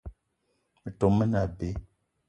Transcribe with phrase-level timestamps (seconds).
[0.83, 1.69] Metom me ne abe.